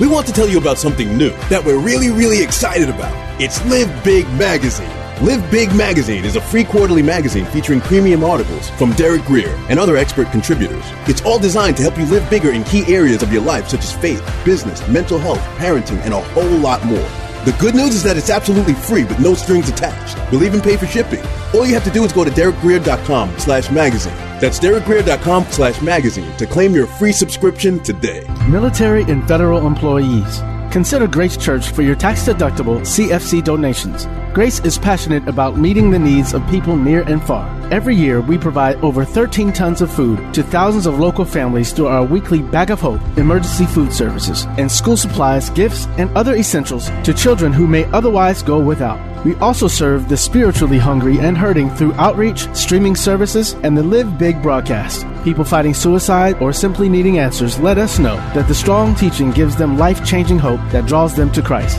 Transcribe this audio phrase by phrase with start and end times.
[0.00, 3.12] We want to tell you about something new that we're really, really excited about.
[3.40, 4.90] It's Live Big Magazine.
[5.22, 9.78] Live Big Magazine is a free quarterly magazine featuring premium articles from Derek Grier and
[9.78, 10.84] other expert contributors.
[11.06, 13.80] It's all designed to help you live bigger in key areas of your life, such
[13.80, 17.25] as faith, business, mental health, parenting, and a whole lot more.
[17.46, 20.18] The good news is that it's absolutely free with no strings attached.
[20.32, 21.24] We'll even pay for shipping.
[21.54, 24.16] All you have to do is go to derekgrier.com slash magazine.
[24.40, 28.26] That's derekgrier.com slash magazine to claim your free subscription today.
[28.48, 30.40] Military and federal employees.
[30.72, 34.06] Consider Grace Church for your tax deductible CFC donations.
[34.36, 37.48] Grace is passionate about meeting the needs of people near and far.
[37.72, 41.86] Every year, we provide over 13 tons of food to thousands of local families through
[41.86, 46.90] our weekly Bag of Hope emergency food services and school supplies, gifts, and other essentials
[47.02, 49.00] to children who may otherwise go without.
[49.24, 54.18] We also serve the spiritually hungry and hurting through outreach, streaming services, and the Live
[54.18, 55.06] Big broadcast.
[55.24, 59.56] People fighting suicide or simply needing answers let us know that the strong teaching gives
[59.56, 61.78] them life changing hope that draws them to Christ.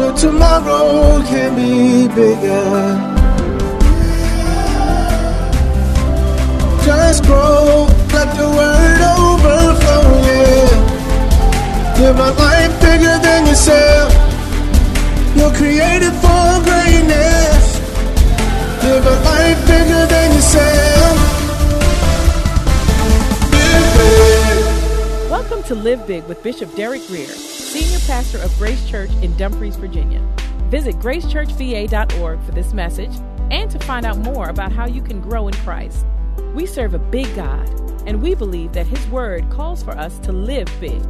[0.00, 2.96] But tomorrow can be bigger.
[6.86, 10.72] Just grow, let the word overflow, yeah.
[12.00, 14.10] Live a life bigger than yourself.
[15.36, 17.64] You're created for greatness.
[18.82, 21.16] Live a life bigger than yourself.
[23.52, 25.30] Live big.
[25.30, 27.26] Welcome to Live Big with Bishop Derek Grier,
[28.10, 30.20] Pastor of Grace Church in Dumfries, Virginia.
[30.68, 33.12] Visit gracechurchva.org for this message
[33.52, 36.04] and to find out more about how you can grow in Christ.
[36.52, 37.68] We serve a big God,
[38.08, 41.00] and we believe that His Word calls for us to live big.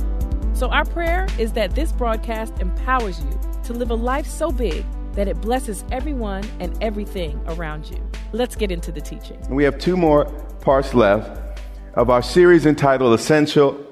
[0.53, 4.85] So, our prayer is that this broadcast empowers you to live a life so big
[5.15, 8.07] that it blesses everyone and everything around you.
[8.33, 9.41] Let's get into the teaching.
[9.49, 10.27] We have two more
[10.61, 13.83] parts left of our series entitled Essential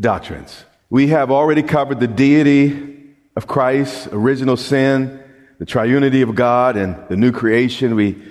[0.00, 0.64] Doctrines.
[0.92, 5.24] We have already covered the deity of Christ, original sin,
[5.58, 8.22] the triunity of God, and the new creation we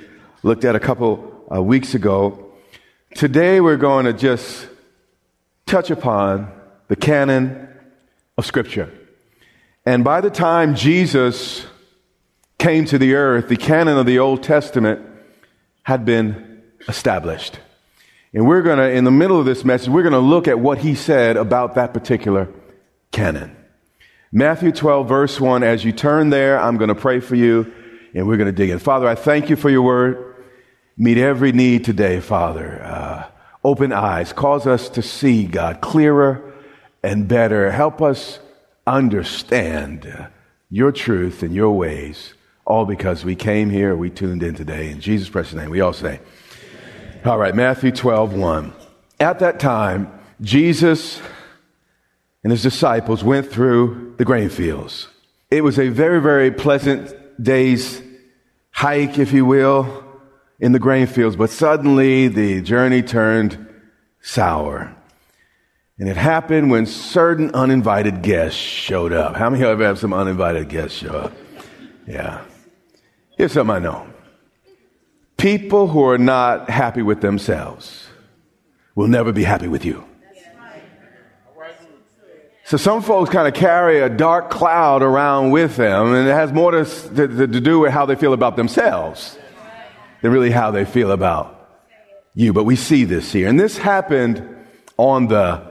[0.43, 2.53] looked at a couple uh, weeks ago.
[3.15, 4.67] Today we're going to just
[5.65, 6.51] touch upon
[6.87, 7.67] the canon
[8.37, 8.93] of Scripture.
[9.83, 11.65] And by the time Jesus
[12.59, 15.01] came to the earth, the canon of the Old Testament
[15.81, 17.57] had been established.
[18.33, 20.59] And we're going to, in the middle of this message, we're going to look at
[20.59, 22.47] what he said about that particular
[23.11, 23.55] canon.
[24.31, 25.63] Matthew 12, verse 1.
[25.63, 27.73] As you turn there, I'm going to pray for you
[28.13, 28.79] and we're going to dig in.
[28.79, 30.35] Father, I thank you for your word.
[30.97, 32.81] Meet every need today, Father.
[32.81, 33.27] Uh,
[33.63, 34.31] open eyes.
[34.33, 36.53] Cause us to see, God, clearer
[37.03, 37.71] and better.
[37.71, 38.39] Help us
[38.87, 40.29] understand
[40.69, 42.33] your truth and your ways,
[42.65, 44.89] all because we came here, we tuned in today.
[44.89, 46.19] In Jesus' precious name, we all say,
[47.25, 48.73] all right, Matthew 12, 1.
[49.19, 50.11] At that time,
[50.41, 51.21] Jesus
[52.43, 55.07] and his disciples went through the grain fields.
[55.51, 58.01] It was a very, very pleasant day's
[58.71, 60.03] hike, if you will,
[60.59, 63.67] in the grain fields, but suddenly the journey turned
[64.21, 64.95] sour.
[65.99, 69.35] And it happened when certain uninvited guests showed up.
[69.35, 71.33] How many of you have some uninvited guests show up?
[72.07, 72.43] Yeah.
[73.37, 74.10] Here's something I know.
[75.41, 78.05] People who are not happy with themselves
[78.93, 80.05] will never be happy with you.
[82.63, 86.53] So some folks kind of carry a dark cloud around with them, and it has
[86.53, 89.35] more to, to, to do with how they feel about themselves
[90.21, 91.57] than really how they feel about
[92.35, 92.53] you.
[92.53, 93.47] But we see this here.
[93.47, 94.47] And this happened
[94.97, 95.67] on the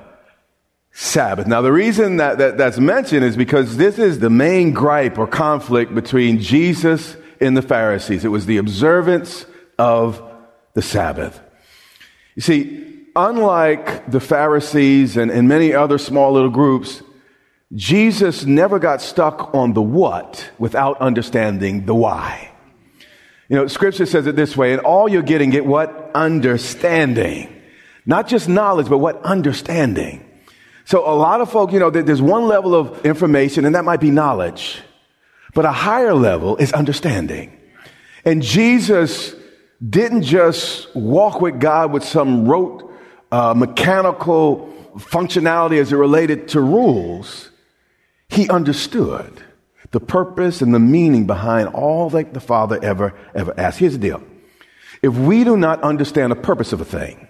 [0.90, 1.46] Sabbath.
[1.46, 5.28] Now, the reason that, that that's mentioned is because this is the main gripe or
[5.28, 8.25] conflict between Jesus and the Pharisees.
[8.25, 9.46] It was the observance
[9.81, 10.23] of
[10.75, 11.41] the Sabbath.
[12.37, 17.03] You see, unlike the Pharisees and, and many other small little groups,
[17.73, 22.50] Jesus never got stuck on the what without understanding the why.
[23.49, 26.11] You know, scripture says it this way, and all you're getting, get what?
[26.15, 27.49] Understanding.
[28.05, 29.23] Not just knowledge, but what?
[29.23, 30.25] Understanding.
[30.85, 34.00] So a lot of folk, you know, there's one level of information, and that might
[34.00, 34.82] be knowledge.
[35.55, 37.56] But a higher level is understanding.
[38.25, 39.35] And Jesus
[39.88, 42.93] didn't just walk with God with some rote,
[43.32, 47.50] uh, mechanical functionality as it related to rules.
[48.29, 49.43] He understood
[49.91, 53.79] the purpose and the meaning behind all that the Father ever, ever asked.
[53.79, 54.23] Here's the deal.
[55.03, 57.27] If we do not understand the purpose of a thing,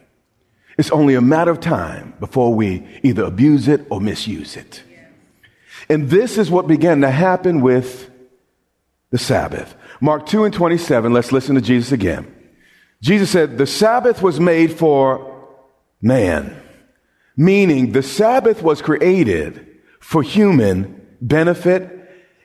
[0.76, 4.82] it's only a matter of time before we either abuse it or misuse it.
[5.88, 8.10] And this is what began to happen with
[9.10, 9.74] the Sabbath.
[10.00, 12.34] Mark 2 and 27, let's listen to Jesus again.
[13.02, 15.48] Jesus said, The Sabbath was made for
[16.00, 16.60] man,
[17.36, 19.66] meaning the Sabbath was created
[20.00, 21.96] for human benefit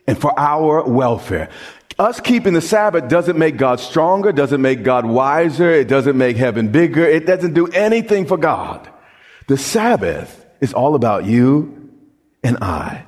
[0.08, 1.50] and for our welfare.
[1.98, 6.36] Us keeping the Sabbath doesn't make God stronger, doesn't make God wiser, it doesn't make
[6.36, 8.90] heaven bigger, it doesn't do anything for God.
[9.48, 11.92] The Sabbath is all about you
[12.44, 13.05] and I.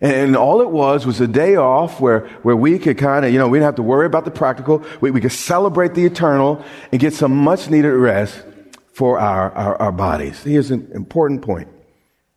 [0.00, 3.38] And all it was was a day off where, where we could kind of, you
[3.38, 4.84] know, we didn't have to worry about the practical.
[5.00, 6.62] We, we could celebrate the eternal
[6.92, 8.44] and get some much needed rest
[8.92, 10.42] for our, our, our bodies.
[10.42, 11.68] Here's an important point.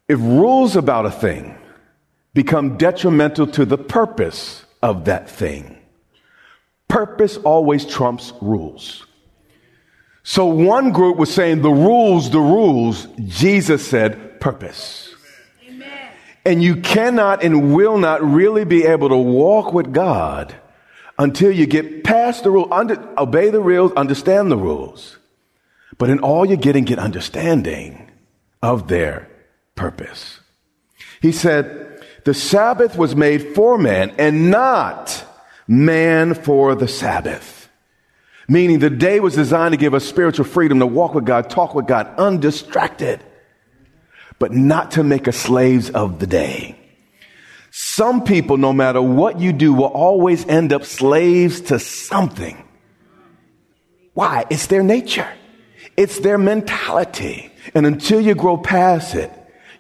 [0.08, 1.58] If rules about a thing
[2.34, 5.78] become detrimental to the purpose of that thing,
[6.88, 9.06] purpose always trumps rules.
[10.24, 13.08] So one group was saying the rules, the rules.
[13.26, 15.09] Jesus said purpose.
[16.50, 20.56] And you cannot and will not really be able to walk with God
[21.20, 25.20] until you get past the rule, under, obey the rules, understand the rules.
[26.00, 28.10] But in all you're getting, get understanding
[28.64, 29.30] of their
[29.76, 30.40] purpose.
[31.22, 35.24] He said, the Sabbath was made for man and not
[35.68, 37.70] man for the Sabbath.
[38.48, 41.76] Meaning the day was designed to give us spiritual freedom to walk with God, talk
[41.76, 43.24] with God, undistracted
[44.40, 46.76] but not to make us slaves of the day.
[47.72, 52.58] Some people, no matter what you do, will always end up slaves to something.
[54.14, 54.46] Why?
[54.50, 55.28] It's their nature.
[55.96, 57.52] It's their mentality.
[57.74, 59.32] And until you grow past it,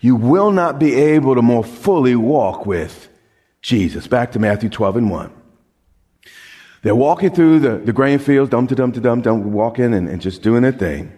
[0.01, 3.09] you will not be able to more fully walk with
[3.61, 4.07] Jesus.
[4.07, 5.33] Back to Matthew 12 and 1.
[6.81, 10.07] They're walking through the, the grain fields, dum to dum to dum, dum, walking and,
[10.07, 11.11] and just doing their thing.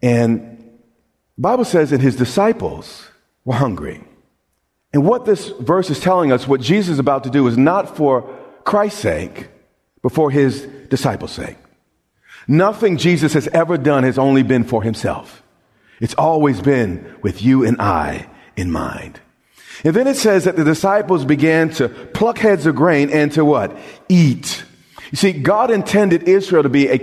[0.00, 0.57] And
[1.38, 3.08] Bible says that his disciples
[3.44, 4.02] were hungry.
[4.92, 7.96] And what this verse is telling us, what Jesus is about to do is not
[7.96, 9.48] for Christ's sake,
[10.02, 11.56] but for his disciples' sake.
[12.48, 15.42] Nothing Jesus has ever done has only been for himself.
[16.00, 19.20] It's always been with you and I in mind.
[19.84, 23.44] And then it says that the disciples began to pluck heads of grain and to
[23.44, 23.76] what?
[24.08, 24.64] Eat.
[25.12, 26.98] You see, God intended Israel to be a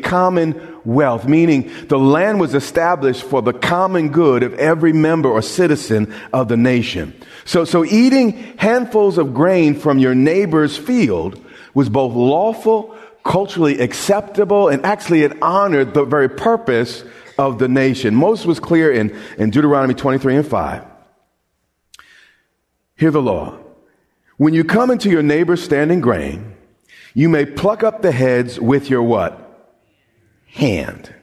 [0.86, 6.14] commonwealth, meaning the land was established for the common good of every member or citizen
[6.32, 7.14] of the nation.
[7.46, 11.44] So, so eating handfuls of grain from your neighbor's field
[11.74, 17.04] was both lawful, culturally acceptable, and actually it honored the very purpose
[17.38, 18.16] of the nation.
[18.16, 20.86] Most was clear in, in Deuteronomy 23 and 5.
[22.98, 23.58] Hear the law.
[24.38, 26.56] When you come into your neighbor's standing grain,
[27.14, 29.45] you may pluck up the heads with your what?
[30.56, 31.14] Hand.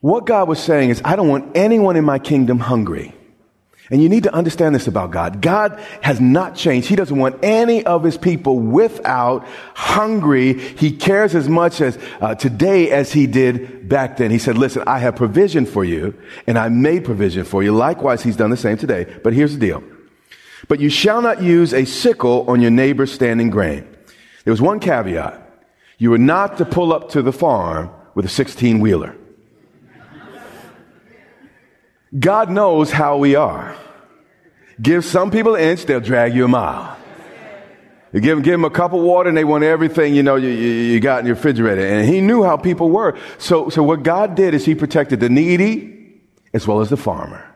[0.00, 3.14] What God was saying is, I don't want anyone in my kingdom hungry.
[3.90, 5.42] And you need to understand this about God.
[5.42, 6.86] God has not changed.
[6.86, 9.44] He doesn't want any of his people without
[9.74, 10.54] hungry.
[10.54, 14.30] He cares as much as uh, today as he did back then.
[14.30, 16.14] He said, listen, I have provision for you
[16.46, 17.72] and I made provision for you.
[17.72, 19.12] Likewise, he's done the same today.
[19.24, 19.82] But here's the deal.
[20.68, 23.88] But you shall not use a sickle on your neighbor's standing grain.
[24.44, 25.49] There was one caveat.
[26.00, 29.14] You were not to pull up to the farm with a 16 wheeler.
[32.18, 33.76] God knows how we are.
[34.80, 36.96] Give some people an inch, they'll drag you a mile.
[38.14, 40.36] You give them, give them a cup of water and they want everything, you know,
[40.36, 41.86] you, you got in your refrigerator.
[41.86, 43.18] And he knew how people were.
[43.36, 46.18] So, so what God did is he protected the needy
[46.54, 47.49] as well as the farmer.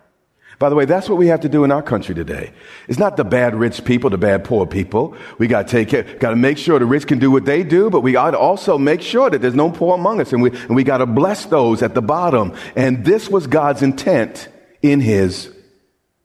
[0.58, 2.52] By the way, that's what we have to do in our country today.
[2.88, 5.16] It's not the bad rich people, the bad poor people.
[5.38, 7.64] We got to take care, got to make sure the rich can do what they
[7.64, 10.42] do, but we got to also make sure that there's no poor among us, and
[10.42, 12.54] we and we got to bless those at the bottom.
[12.76, 14.49] And this was God's intent
[14.82, 15.52] in His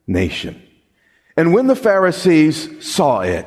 [0.06, 0.62] nation.
[1.36, 3.46] And when the Pharisees saw it,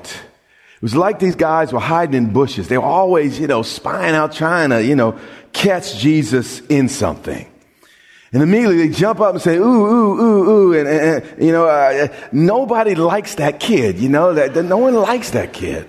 [0.76, 2.68] it was like these guys were hiding in bushes.
[2.68, 5.18] They were always, you know, spying out, trying to, you know,
[5.54, 7.50] catch Jesus in something.
[8.34, 10.74] And immediately they jump up and say, ooh, ooh, ooh, ooh.
[10.74, 14.78] And, and, and you know, uh, nobody likes that kid, you know, that, that no
[14.78, 15.88] one likes that kid.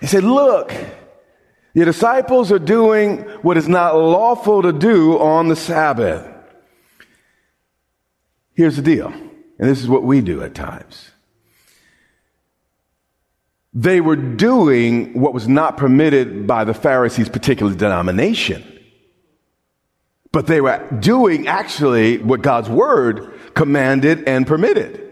[0.00, 0.74] He said, look,
[1.72, 6.26] your disciples are doing what is not lawful to do on the Sabbath.
[8.54, 11.10] Here's the deal, and this is what we do at times.
[13.72, 18.79] They were doing what was not permitted by the Pharisees' particular denomination.
[20.32, 25.08] But they were doing actually what God's word commanded and permitted.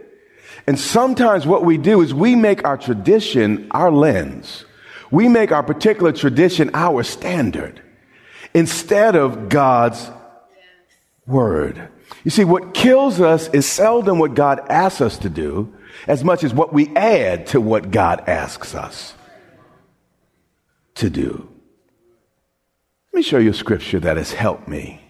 [0.67, 4.65] And sometimes what we do is we make our tradition our lens.
[5.11, 7.83] We make our particular tradition our standard
[8.55, 10.11] instead of God's
[11.27, 11.89] word.
[12.23, 15.75] You see, what kills us is seldom what God asks us to do
[16.07, 19.15] as much as what we add to what God asks us
[20.97, 21.49] to do.
[23.13, 25.08] Let me show you a scripture that has helped me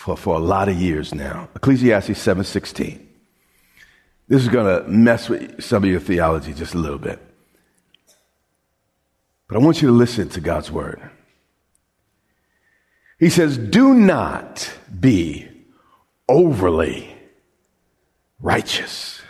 [0.00, 1.50] for, for a lot of years now.
[1.54, 3.06] Ecclesiastes 7:16.
[4.28, 7.18] This is going to mess with some of your theology just a little bit.
[9.46, 11.02] But I want you to listen to God's word.
[13.18, 15.46] He says, "Do not be
[16.26, 17.14] overly
[18.40, 19.20] righteous."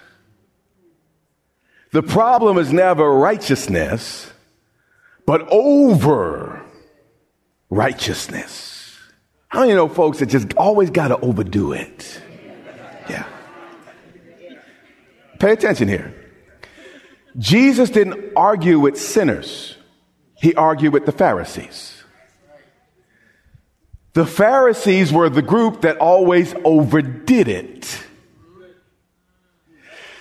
[1.91, 4.33] The problem is never righteousness,
[5.27, 6.63] but over
[7.71, 8.70] righteousness.
[9.51, 12.23] How many know folks that just always got to overdo it?
[13.09, 13.27] Yeah.
[15.41, 16.15] Pay attention here.
[17.37, 19.77] Jesus didn't argue with sinners,
[20.37, 22.03] he argued with the Pharisees.
[24.13, 28.05] The Pharisees were the group that always overdid it.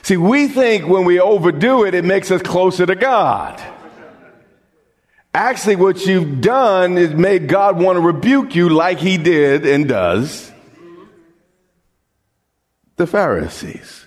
[0.01, 3.61] See, we think when we overdo it, it makes us closer to God.
[5.33, 9.87] Actually, what you've done is made God want to rebuke you like he did and
[9.87, 10.51] does
[12.95, 14.05] the Pharisees.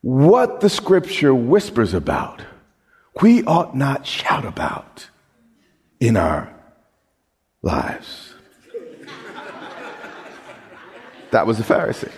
[0.00, 2.42] What the scripture whispers about,
[3.20, 5.08] we ought not shout about
[6.00, 6.52] in our
[7.60, 8.34] lives.
[11.30, 12.10] That was the Pharisee.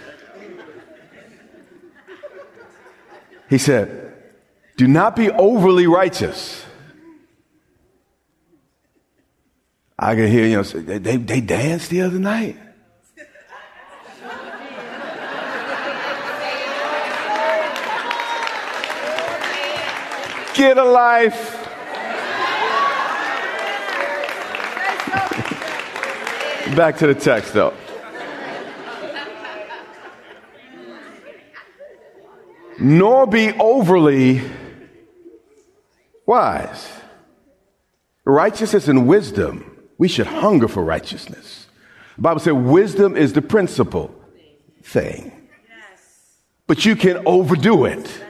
[3.50, 4.14] He said,
[4.76, 6.64] Do not be overly righteous
[10.04, 12.56] I can hear, you know, they, they danced the other night.
[20.56, 21.68] Get a life.
[26.76, 27.72] Back to the text though.
[32.80, 34.42] Nor be overly
[36.26, 36.90] wise.
[38.24, 41.66] Righteousness and wisdom we should hunger for righteousness.
[42.16, 44.14] The Bible said wisdom is the principal
[44.82, 45.32] thing.
[46.66, 48.22] But you can overdo it.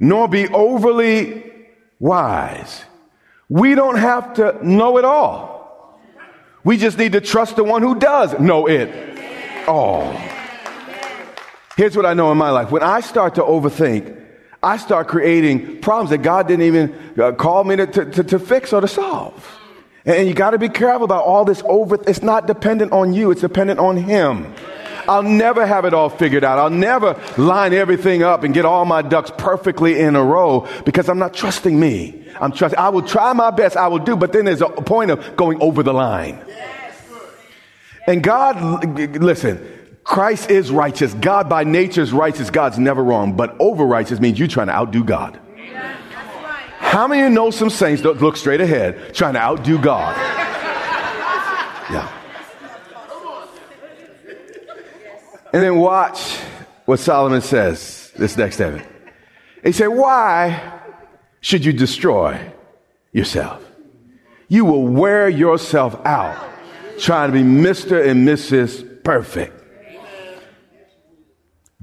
[0.00, 1.52] Nor be overly
[1.98, 2.84] wise.
[3.48, 6.00] We don't have to know it all.
[6.64, 10.12] We just need to trust the one who does know it all.
[11.76, 12.70] Here's what I know in my life.
[12.70, 14.20] When I start to overthink,
[14.62, 18.72] I start creating problems that God didn't even uh, call me to, to, to fix
[18.72, 19.57] or to solve.
[20.08, 21.98] And you got to be careful about all this over.
[22.06, 24.54] It's not dependent on you, it's dependent on Him.
[25.06, 26.58] I'll never have it all figured out.
[26.58, 31.10] I'll never line everything up and get all my ducks perfectly in a row because
[31.10, 32.26] I'm not trusting me.
[32.40, 32.78] I'm trusting.
[32.78, 33.76] I will try my best.
[33.76, 36.42] I will do, but then there's a point of going over the line.
[38.06, 39.66] And God, listen,
[40.04, 41.12] Christ is righteous.
[41.12, 42.48] God by nature is righteous.
[42.48, 43.34] God's never wrong.
[43.34, 45.38] But over righteous means you're trying to outdo God.
[46.88, 50.16] How many of you know some saints that look straight ahead trying to outdo God?
[51.92, 52.10] Yeah.
[55.52, 56.38] And then watch
[56.86, 58.82] what Solomon says this next heaven.
[59.62, 60.80] He said, Why
[61.42, 62.40] should you destroy
[63.12, 63.62] yourself?
[64.48, 66.42] You will wear yourself out
[66.98, 68.02] trying to be Mr.
[68.08, 69.04] and Mrs.
[69.04, 69.62] Perfect.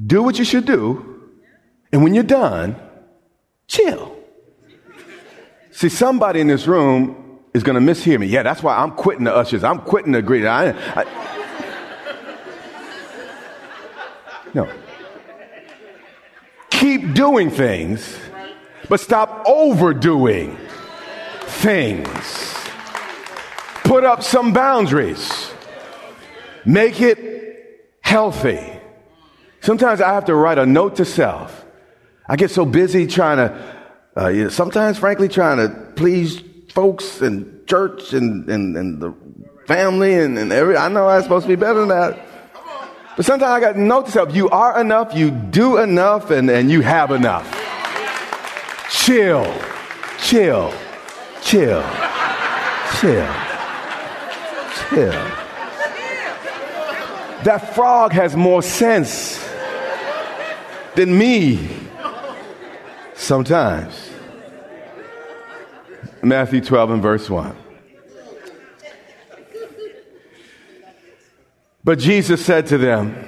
[0.03, 1.29] Do what you should do,
[1.93, 2.75] and when you're done,
[3.67, 4.14] chill.
[5.75, 8.27] See, somebody in this room is going to mishear me.
[8.27, 9.61] Yeah, that's why I'm quitting the ushers.
[9.61, 10.47] I'm quitting the greeting.
[10.47, 11.03] I, I,
[14.53, 14.71] no.
[16.69, 18.17] Keep doing things,
[18.87, 20.57] but stop overdoing
[21.41, 22.53] things.
[23.83, 25.51] Put up some boundaries.
[26.63, 28.79] Make it healthy.
[29.59, 31.65] Sometimes I have to write a note to self.
[32.29, 33.74] I get so busy trying to
[34.17, 39.13] uh, you know, sometimes, frankly, trying to please folks and church and, and, and the
[39.65, 42.19] family and, and every, I know I'm supposed to be better than that.
[43.15, 44.35] But sometimes I got to note yourself.
[44.35, 47.49] You are enough, you do enough, and, and you have enough.
[48.91, 49.45] Chill,
[50.19, 50.73] chill,
[51.41, 51.83] chill,
[52.99, 53.33] chill,
[54.89, 55.31] chill.
[57.43, 59.41] That frog has more sense
[60.95, 61.69] than me
[63.25, 64.11] sometimes.
[66.21, 67.55] Matthew 12 and verse 1.
[71.83, 73.27] But Jesus said to them,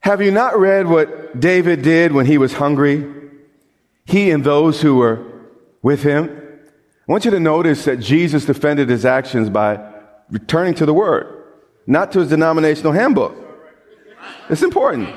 [0.00, 3.10] Have you not read what David did when he was hungry?
[4.04, 5.24] He and those who were
[5.80, 6.28] with him?
[7.08, 9.80] I want you to notice that Jesus defended his actions by
[10.30, 11.44] returning to the Word,
[11.86, 13.34] not to his denominational handbook.
[14.50, 15.08] It's important.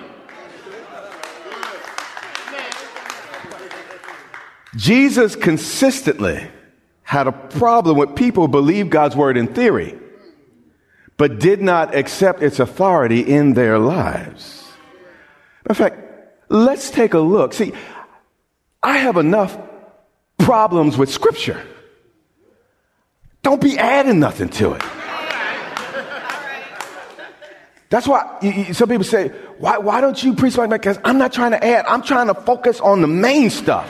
[4.77, 6.48] Jesus consistently
[7.01, 9.98] had a problem with people who believe God's word in theory,
[11.17, 14.63] but did not accept its authority in their lives.
[15.67, 15.98] In fact,
[16.50, 17.53] let's take a look.
[17.53, 17.74] See,
[18.84, 19.57] I have enough
[20.38, 21.62] problems with scripture.
[23.41, 24.84] Don't be adding nothing to it.
[27.89, 29.29] That's why you, you, some people say,
[29.60, 30.81] why, why don't you preach like that?
[30.81, 31.86] Because I'm not trying to add.
[31.86, 33.89] I'm trying to focus on the main stuff.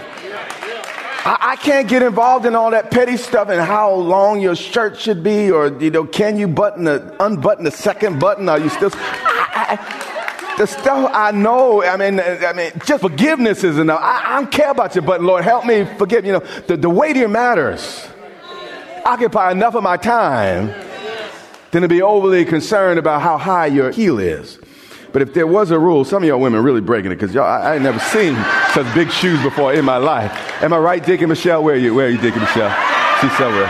[1.27, 4.97] I, I, can't get involved in all that petty stuff and how long your shirt
[4.97, 8.47] should be, or you know, can you button the unbutton the second button?
[8.47, 8.91] Are you still?
[8.93, 13.99] I, I, the stuff I know, I mean, I mean, just forgiveness is enough.
[14.01, 15.43] I, don't care about your button, Lord.
[15.43, 16.25] Help me forgive.
[16.25, 18.07] You know, the, the weightier matters
[19.03, 20.73] occupy enough of my time
[21.71, 24.59] than to be overly concerned about how high your heel is.
[25.17, 27.43] But if there was a rule, some of y'all women really breaking it because y'all,
[27.43, 28.35] I, I ain't never seen
[28.71, 30.31] such big shoes before in my life.
[30.61, 31.63] Am I right, Dick and Michelle?
[31.63, 31.95] Where are you?
[31.95, 32.69] Where are you, Dick and Michelle?
[33.19, 33.65] She's somewhere.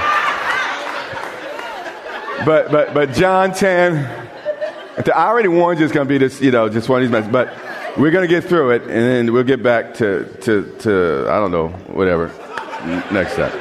[2.46, 6.52] But, but, but John 10, I already warned you it's going to be this, you
[6.52, 7.32] know, just one of these messages.
[7.32, 11.28] But we're going to get through it and then we'll get back to, to, to
[11.30, 12.28] I don't know, whatever,
[13.10, 13.54] next step.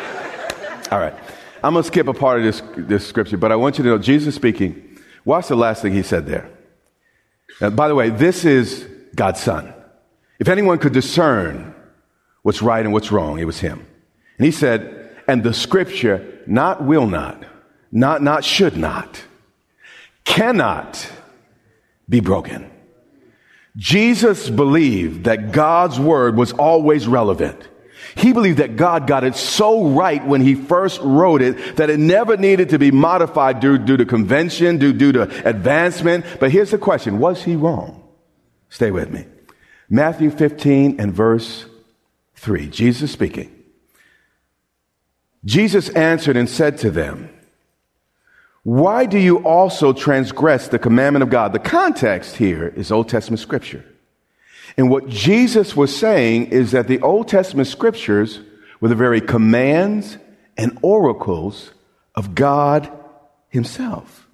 [0.91, 1.15] All right.
[1.63, 3.91] I'm going to skip a part of this, this scripture, but I want you to
[3.91, 4.99] know Jesus speaking.
[5.25, 6.51] Watch the last thing he said there.
[7.61, 9.73] Now, by the way, this is God's Son.
[10.39, 11.75] If anyone could discern
[12.43, 13.87] what's right and what's wrong, it was him.
[14.39, 17.43] And he said, and the scripture not will not,
[17.91, 19.23] not, not should not,
[20.25, 21.11] cannot
[22.09, 22.71] be broken.
[23.77, 27.69] Jesus believed that God's word was always relevant.
[28.17, 32.01] He believed that God got it so right when he first wrote it that it
[32.01, 36.25] never needed to be modified due, due to convention, due, due to advancement.
[36.41, 37.19] But here's the question.
[37.19, 38.03] Was he wrong?
[38.71, 39.27] Stay with me.
[39.91, 41.67] Matthew 15 and verse
[42.37, 42.69] 3.
[42.69, 43.53] Jesus speaking.
[45.45, 47.29] Jesus answered and said to them,
[48.63, 51.53] Why do you also transgress the commandment of God?
[51.53, 53.85] The context here is Old Testament scripture.
[54.77, 58.41] And what Jesus was saying is that the Old Testament scriptures
[58.81, 60.19] were the very commands
[60.57, 61.73] and oracles
[62.15, 62.91] of God
[63.49, 64.27] Himself.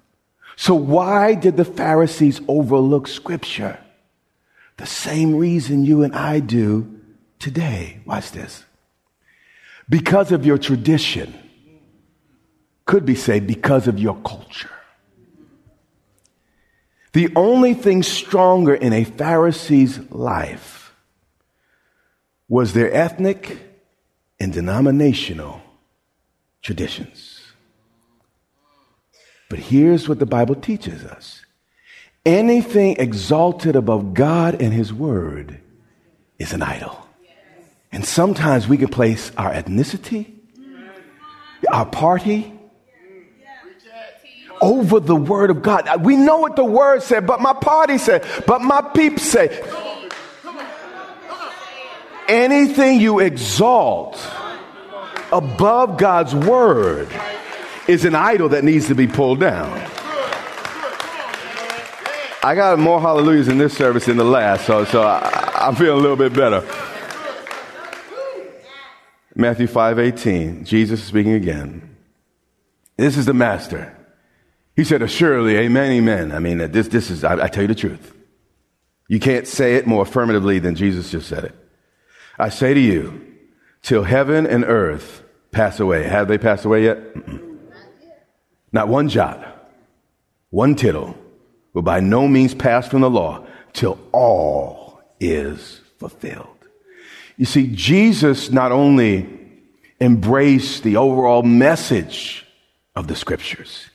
[0.55, 3.79] So, why did the Pharisees overlook scripture?
[4.77, 6.99] The same reason you and I do
[7.39, 8.01] today.
[8.05, 8.63] Watch this.
[9.89, 11.33] Because of your tradition.
[12.85, 14.69] Could be said because of your culture.
[17.13, 20.93] The only thing stronger in a Pharisee's life
[22.49, 23.59] was their ethnic
[24.39, 25.61] and denominational
[26.61, 27.39] traditions.
[29.49, 31.45] But here's what the Bible teaches us
[32.25, 35.59] anything exalted above God and His Word
[36.39, 37.07] is an idol.
[37.91, 40.33] And sometimes we can place our ethnicity,
[41.71, 42.52] our party,
[44.63, 45.87] over the word of God.
[45.89, 49.61] Uh, we know what the word said, but my party said, but my peeps say.
[52.29, 54.17] Anything you exalt
[55.33, 57.09] above God's word
[57.89, 59.69] is an idol that needs to be pulled down.
[62.45, 65.99] I got more hallelujahs in this service than the last, so, so I, I'm feeling
[65.99, 66.65] a little bit better.
[69.35, 71.97] Matthew 5:18, Jesus speaking again.
[72.95, 73.97] This is the master.
[74.75, 76.31] He said, Assuredly, amen, amen.
[76.31, 78.13] I mean, this, this is, I, I tell you the truth.
[79.07, 81.55] You can't say it more affirmatively than Jesus just said it.
[82.39, 83.21] I say to you,
[83.83, 86.03] till heaven and earth pass away.
[86.03, 87.13] Have they passed away yet?
[87.13, 87.57] Mm-mm.
[88.71, 89.69] Not one jot,
[90.49, 91.15] one tittle
[91.73, 96.47] will by no means pass from the law till all is fulfilled.
[97.37, 99.27] You see, Jesus not only
[99.99, 102.45] embraced the overall message
[102.95, 103.89] of the scriptures,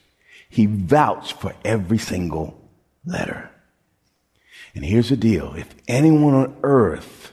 [0.49, 2.59] He vouched for every single
[3.05, 3.51] letter.
[4.75, 7.33] And here's the deal if anyone on earth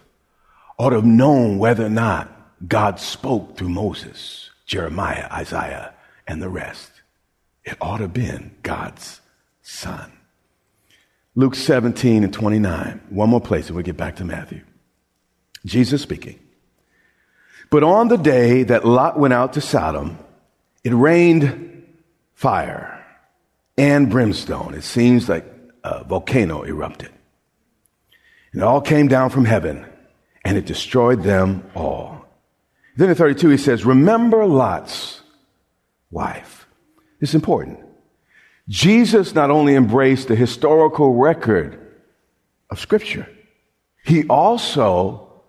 [0.78, 2.32] ought to have known whether or not
[2.68, 5.94] God spoke through Moses, Jeremiah, Isaiah,
[6.28, 6.92] and the rest,
[7.64, 9.22] it ought to have been God's
[9.62, 10.12] Son.
[11.36, 13.02] Luke 17 and 29.
[13.10, 14.62] One more place and we'll get back to Matthew.
[15.66, 16.40] Jesus speaking.
[17.70, 20.18] But on the day that Lot went out to Sodom,
[20.84, 21.84] it rained
[22.34, 22.95] fire
[23.78, 24.74] and brimstone.
[24.74, 25.46] It seems like
[25.84, 27.12] a volcano erupted.
[28.54, 29.86] It all came down from heaven
[30.44, 32.26] and it destroyed them all.
[32.96, 35.22] Then in 32, he says, Remember Lot's
[36.10, 36.68] wife.
[37.20, 37.80] It's important.
[38.70, 41.80] Jesus not only embraced the historical record
[42.70, 43.28] of Scripture,
[44.06, 45.44] he also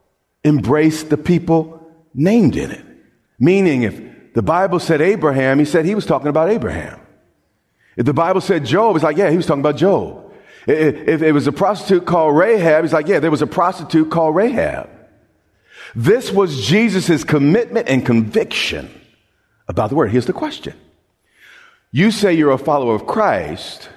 [0.44, 2.84] embraced the people named in it.
[3.38, 7.00] Meaning, if the Bible said Abraham, he said he was talking about Abraham.
[7.96, 10.22] If the Bible said Job, it's like, yeah, he was talking about Job.
[10.66, 14.34] If it was a prostitute called Rahab, he's like, yeah, there was a prostitute called
[14.34, 14.90] Rahab.
[15.94, 18.90] This was Jesus' commitment and conviction
[19.68, 20.10] about the word.
[20.10, 20.74] Here's the question
[21.92, 23.88] you say you're a follower of Christ,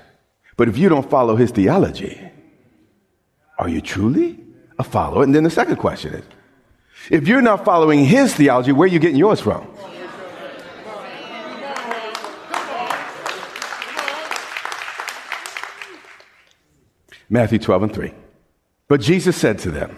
[0.55, 2.21] but if you don't follow his theology,
[3.57, 4.39] are you truly
[4.77, 5.23] a follower?
[5.23, 6.23] And then the second question is
[7.09, 9.68] if you're not following his theology, where are you getting yours from?
[17.29, 18.13] Matthew 12 and 3.
[18.87, 19.95] But Jesus said to them,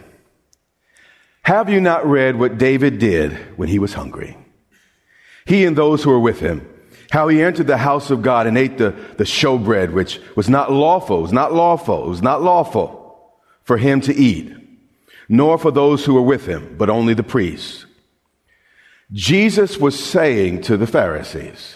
[1.44, 4.38] Have you not read what David did when he was hungry?
[5.46, 6.68] He and those who were with him
[7.12, 10.72] how he entered the house of God and ate the, the showbread, which was not
[10.72, 14.56] lawful, it was not lawful, it was not lawful for him to eat,
[15.28, 17.86] nor for those who were with him, but only the priests.
[19.12, 21.76] Jesus was saying to the Pharisees,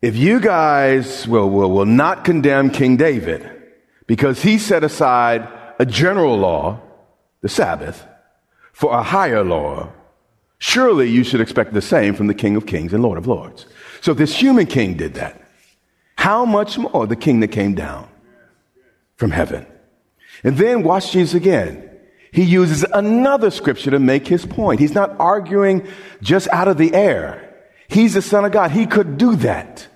[0.00, 3.50] if you guys will, will, will not condemn King David
[4.06, 6.80] because he set aside a general law,
[7.40, 8.06] the Sabbath,
[8.72, 9.92] for a higher law,
[10.58, 13.66] surely you should expect the same from the King of Kings and Lord of Lords.
[14.00, 15.40] So if this human king did that,
[16.16, 18.08] how much more the king that came down
[19.16, 19.66] from heaven?
[20.44, 21.90] And then watch Jesus again.
[22.32, 24.80] He uses another scripture to make his point.
[24.80, 25.86] He's not arguing
[26.20, 27.42] just out of the air.
[27.88, 28.70] He's the son of God.
[28.72, 29.86] He could do that.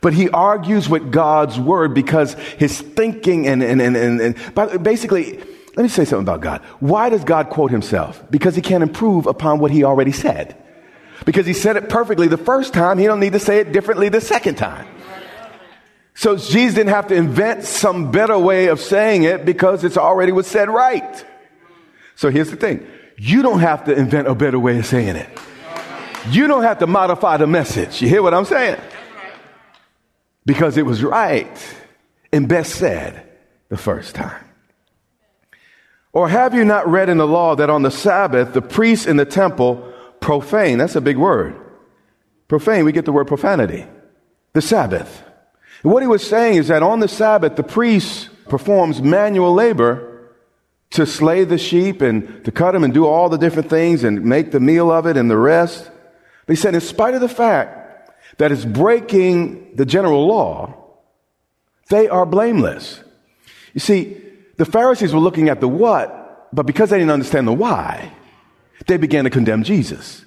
[0.00, 5.36] But he argues with God's word because his thinking and, and, and, and, and basically,
[5.76, 6.62] let me say something about God.
[6.80, 8.22] Why does God quote himself?
[8.30, 10.56] Because he can't improve upon what he already said.
[11.26, 14.08] Because he said it perfectly the first time, he don't need to say it differently
[14.08, 14.86] the second time.
[16.14, 20.32] So Jesus didn't have to invent some better way of saying it because it's already
[20.32, 21.24] was said right.
[22.16, 22.86] So here's the thing.
[23.16, 25.28] You don't have to invent a better way of saying it.
[26.28, 28.02] You don't have to modify the message.
[28.02, 28.78] You hear what I'm saying?
[30.46, 31.76] Because it was right
[32.32, 33.28] and best said
[33.68, 34.44] the first time.
[36.12, 39.16] Or have you not read in the law that on the Sabbath the priests in
[39.16, 40.78] the temple profane.
[40.78, 41.56] That's a big word.
[42.48, 43.86] Profane, we get the word profanity.
[44.52, 45.24] The Sabbath.
[45.82, 50.06] What he was saying is that on the Sabbath, the priest performs manual labor
[50.90, 54.24] to slay the sheep and to cut them and do all the different things and
[54.24, 55.90] make the meal of it and the rest.
[56.46, 57.79] He said, in spite of the fact
[58.38, 60.74] that it's breaking the general law,
[61.88, 63.02] they are blameless.
[63.74, 64.16] You see,
[64.56, 68.12] the Pharisees were looking at the what, but because they didn't understand the why,
[68.86, 70.24] they began to condemn Jesus.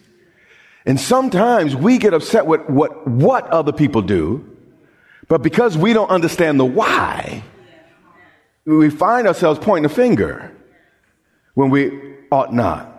[0.85, 4.49] And sometimes we get upset with what, what other people do,
[5.27, 7.43] but because we don't understand the why,
[8.65, 10.51] we find ourselves pointing a finger
[11.53, 12.89] when we ought not.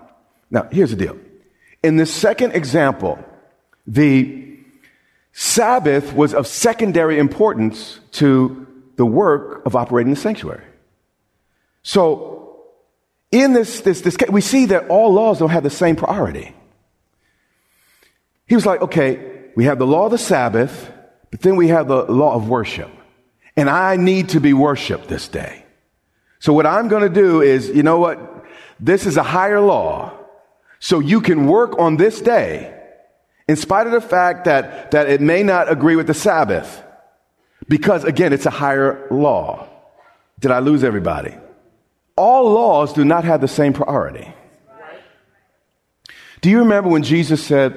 [0.51, 1.19] Now, here's the deal.
[1.83, 3.19] In the second example,
[3.87, 4.54] the
[5.37, 10.65] Sabbath was of secondary importance to the work of operating the sanctuary.
[11.83, 12.63] So
[13.33, 16.55] in this, this, this, we see that all laws don't have the same priority.
[18.47, 20.93] He was like, okay, we have the law of the Sabbath,
[21.33, 22.91] but then we have the law of worship.
[23.57, 25.65] And I need to be worshiped this day.
[26.39, 28.45] So what I'm going to do is, you know what?
[28.79, 30.13] This is a higher law.
[30.79, 32.74] So you can work on this day
[33.47, 36.83] in spite of the fact that, that it may not agree with the Sabbath.
[37.69, 39.69] Because again, it's a higher law.
[40.41, 41.35] Did I lose everybody?
[42.17, 44.33] all laws do not have the same priority.
[46.41, 47.75] Do you remember when Jesus said,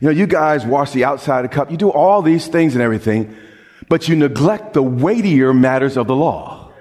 [0.00, 2.74] you know, you guys wash the outside of the cup, you do all these things
[2.74, 3.36] and everything,
[3.88, 6.72] but you neglect the weightier matters of the law.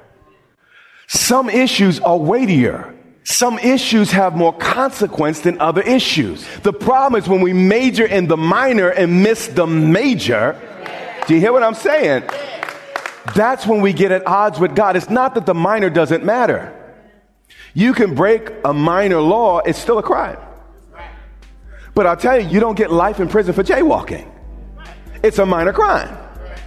[1.07, 2.95] Some issues are weightier.
[3.23, 6.45] Some issues have more consequence than other issues.
[6.60, 10.60] The problem is when we major in the minor and miss the major,
[11.27, 12.23] Do you hear what I'm saying?
[13.36, 14.95] That's when we get at odds with God.
[14.95, 16.75] It's not that the minor doesn't matter.
[17.73, 20.38] You can break a minor law, it's still a crime.
[21.93, 24.27] But I'll tell you, you don't get life in prison for jaywalking.
[25.21, 26.17] It's a minor crime.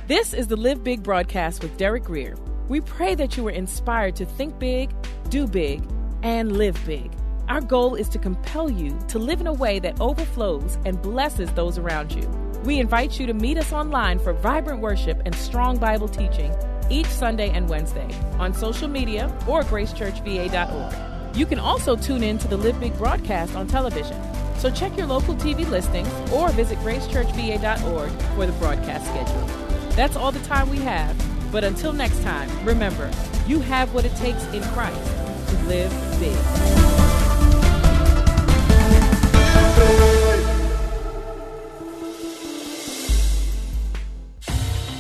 [0.07, 2.37] This is the Live Big broadcast with Derek Grier.
[2.69, 4.91] We pray that you were inspired to think big,
[5.31, 5.83] do big,
[6.23, 7.13] and live big.
[7.49, 11.53] Our goal is to compel you to live in a way that overflows and blesses
[11.53, 12.29] those around you.
[12.65, 16.55] We invite you to meet us online for vibrant worship and strong Bible teaching
[16.91, 18.09] each Sunday and Wednesday
[18.39, 21.37] on social media or gracechurchva.org.
[21.37, 24.17] You can also tune in to the Live Big broadcast on television.
[24.59, 29.47] So check your local TV listings or visit gracechurchva.org for the broadcast schedule.
[29.97, 31.17] That's all the time we have.
[31.51, 33.11] But until next time, remember,
[33.47, 35.22] you have what it takes in Christ
[35.53, 36.37] to live big.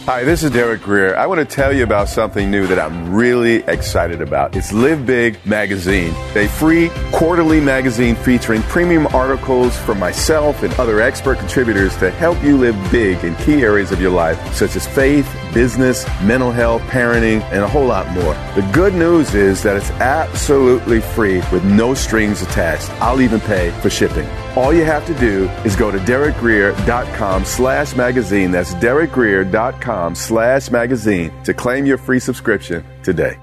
[0.04, 1.16] Hi, this is Derek Grier.
[1.16, 4.56] I want to tell you about something new that I'm really excited about.
[4.56, 11.00] It's Live Big Magazine, a free quarterly magazine featuring premium articles from myself and other
[11.00, 14.88] expert contributors to help you live big in key areas of your life, such as
[14.88, 18.34] faith, business, mental health, parenting, and a whole lot more.
[18.54, 22.90] The good news is that it's absolutely free with no strings attached.
[23.02, 24.28] I'll even pay for shipping.
[24.56, 28.50] All you have to do is go to derekgrier.com slash magazine.
[28.50, 33.38] That's derekgrier.com slash magazine to claim your free subscription today.